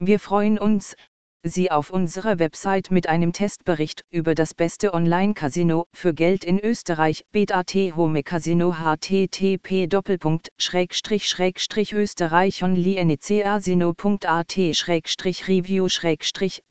[0.00, 0.94] Wir freuen uns,
[1.42, 7.24] Sie auf unserer Website mit einem Testbericht über das beste Online-Casino für Geld in Österreich
[7.32, 9.88] Bet.at Home Casino http
[11.92, 14.56] österreich onlinecasino.at
[15.48, 15.88] review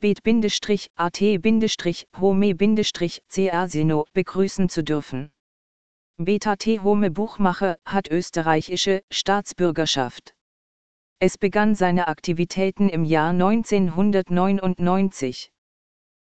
[0.00, 0.20] bet
[2.18, 5.30] home casino begrüßen zu dürfen.
[6.16, 10.34] Bet.at Home Buchmacher hat österreichische Staatsbürgerschaft.
[11.20, 15.50] Es begann seine Aktivitäten im Jahr 1999.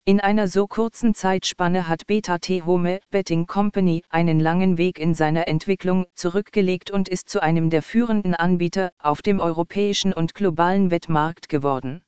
[0.05, 5.13] In einer so kurzen Zeitspanne hat Beta T Home Betting Company einen langen Weg in
[5.13, 10.89] seiner Entwicklung zurückgelegt und ist zu einem der führenden Anbieter auf dem europäischen und globalen
[10.89, 12.01] Wettmarkt geworden.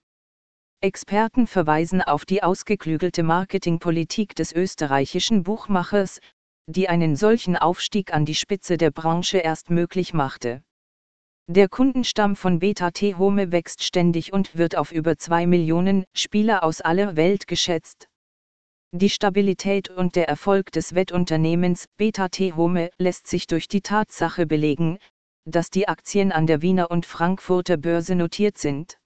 [0.79, 6.21] Experten verweisen auf die ausgeklügelte Marketingpolitik des österreichischen Buchmachers,
[6.65, 10.63] die einen solchen Aufstieg an die Spitze der Branche erst möglich machte.
[11.51, 16.63] Der Kundenstamm von Beta T Home wächst ständig und wird auf über 2 Millionen Spieler
[16.63, 18.07] aus aller Welt geschätzt.
[18.91, 24.45] Die Stabilität und der Erfolg des Wettunternehmens Beta T Home lässt sich durch die Tatsache
[24.45, 24.99] belegen,
[25.43, 28.99] dass die Aktien an der Wiener und Frankfurter Börse notiert sind.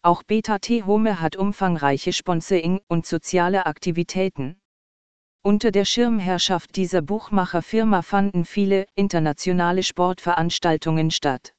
[0.00, 4.58] Auch Beta T Home hat umfangreiche Sponsoring und soziale Aktivitäten.
[5.42, 11.52] Unter der Schirmherrschaft dieser Buchmacherfirma fanden viele internationale Sportveranstaltungen statt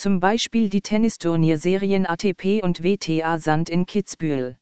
[0.00, 4.56] zum Beispiel die Tennisturnierserien ATP und WTA Sand in Kitzbühel.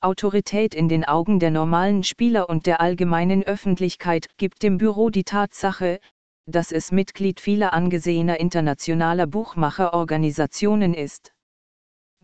[0.00, 5.22] Autorität in den Augen der normalen Spieler und der allgemeinen Öffentlichkeit gibt dem Büro die
[5.22, 6.00] Tatsache,
[6.46, 11.32] dass es Mitglied vieler angesehener internationaler Buchmacherorganisationen ist.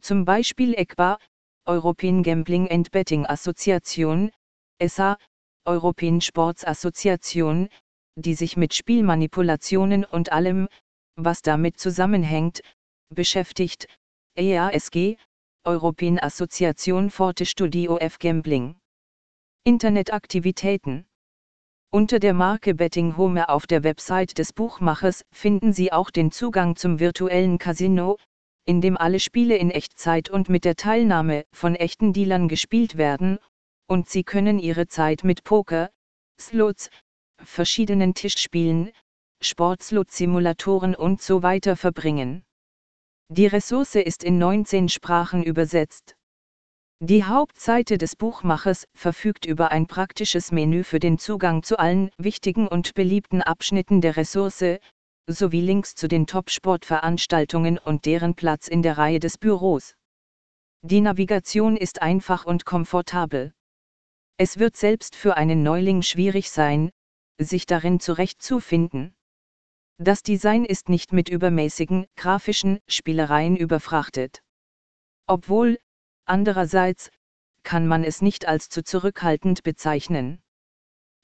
[0.00, 1.18] Zum Beispiel ECBA,
[1.68, 4.32] European Gambling and Betting Association,
[4.80, 5.18] ESA,
[5.68, 7.68] European Sports Association,
[8.16, 10.66] die sich mit Spielmanipulationen und allem,
[11.16, 12.60] was damit zusammenhängt,
[13.08, 13.86] beschäftigt,
[14.36, 15.16] EASG,
[15.64, 18.76] European Association Forte Studio F Gambling.
[19.64, 21.06] Internetaktivitäten
[21.90, 26.76] Unter der Marke Betting Home auf der Website des Buchmachers finden Sie auch den Zugang
[26.76, 28.18] zum virtuellen Casino,
[28.66, 33.38] in dem alle Spiele in Echtzeit und mit der Teilnahme von echten Dealern gespielt werden,
[33.86, 35.90] und Sie können Ihre Zeit mit Poker,
[36.40, 36.90] Slots,
[37.42, 38.90] verschiedenen Tischspielen,
[39.40, 42.44] Sportslot-Simulatoren und so weiter verbringen.
[43.28, 46.16] Die Ressource ist in 19 Sprachen übersetzt.
[47.00, 52.68] Die Hauptseite des Buchmachers verfügt über ein praktisches Menü für den Zugang zu allen wichtigen
[52.68, 54.78] und beliebten Abschnitten der Ressource,
[55.26, 59.94] sowie Links zu den Top-Sportveranstaltungen und deren Platz in der Reihe des Büros.
[60.82, 63.52] Die Navigation ist einfach und komfortabel.
[64.36, 66.90] Es wird selbst für einen Neuling schwierig sein,
[67.38, 69.14] sich darin zurechtzufinden.
[69.98, 74.42] Das Design ist nicht mit übermäßigen grafischen Spielereien überfrachtet.
[75.26, 75.78] Obwohl,
[76.24, 77.10] andererseits,
[77.62, 80.42] kann man es nicht als zu zurückhaltend bezeichnen.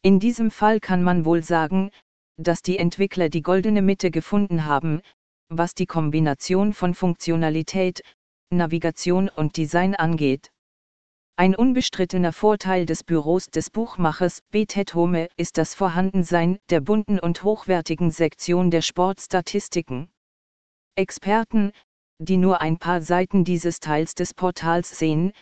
[0.03, 1.91] In diesem Fall kann man wohl sagen,
[2.39, 5.03] dass die Entwickler die goldene Mitte gefunden haben,
[5.49, 8.03] was die Kombination von Funktionalität,
[8.51, 10.51] Navigation und Design angeht.
[11.41, 17.43] Ein unbestrittener Vorteil des Büros des Buchmachers Betet Home ist das Vorhandensein der bunten und
[17.43, 20.11] hochwertigen Sektion der Sportstatistiken.
[20.97, 21.73] Experten,
[22.19, 25.33] die nur ein paar Seiten dieses Teils des Portals sehen,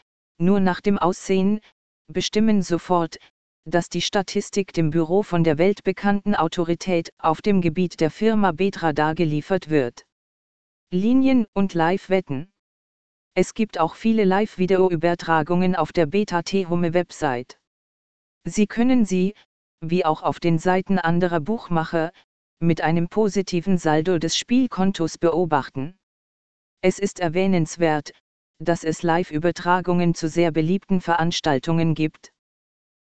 [0.40, 1.58] nur nach dem Aussehen,
[2.06, 3.18] bestimmen sofort,
[3.64, 8.92] dass die Statistik dem Büro von der weltbekannten Autorität auf dem Gebiet der Firma Betra
[8.92, 10.06] dargeliefert wird.
[10.92, 12.52] Linien und Live-Wetten
[13.38, 17.60] es gibt auch viele Live-Video-Übertragungen auf der Beta-T-Home-Website.
[18.42, 19.34] Sie können sie,
[19.80, 22.10] wie auch auf den Seiten anderer Buchmacher,
[22.58, 25.96] mit einem positiven Saldo des Spielkontos beobachten.
[26.80, 28.10] Es ist erwähnenswert,
[28.58, 32.32] dass es Live-Übertragungen zu sehr beliebten Veranstaltungen gibt.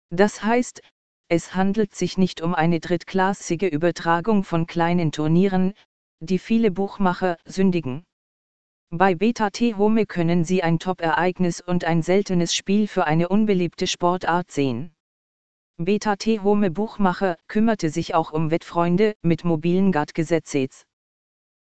[0.09, 0.81] Das heißt,
[1.27, 5.75] es handelt sich nicht um eine drittklassige Übertragung von kleinen Turnieren,
[6.21, 8.03] die viele Buchmacher sündigen.
[8.95, 13.87] Bei Beta T Home können Sie ein Top-Ereignis und ein seltenes Spiel für eine unbeliebte
[13.87, 14.93] Sportart sehen.
[15.77, 20.85] Beta T Home Buchmacher kümmerte sich auch um Wettfreunde mit mobilen GATT-Gesetzes.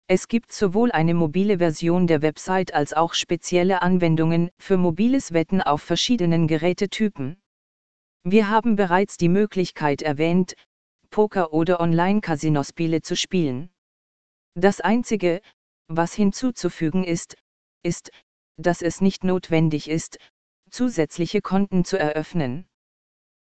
[0.08, 5.62] Es gibt sowohl eine mobile Version der Website als auch spezielle Anwendungen für mobiles Wetten
[5.62, 7.40] auf verschiedenen Gerätetypen.
[8.24, 10.56] Wir haben bereits die Möglichkeit erwähnt,
[11.12, 13.70] Poker oder Online-Casino-Spiele zu spielen.
[14.56, 15.42] Das einzige,
[15.90, 17.36] was hinzuzufügen ist,
[17.84, 18.12] ist,
[18.58, 20.20] dass es nicht notwendig ist,
[20.70, 22.70] zusätzliche Konten zu eröffnen.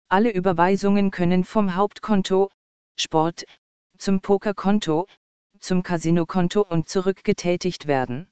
[0.08, 2.50] Alle Überweisungen können vom Hauptkonto,
[2.96, 3.44] Sport,
[3.98, 5.06] zum Pokerkonto,
[5.58, 8.30] zum Casinokonto und zurück getätigt werden.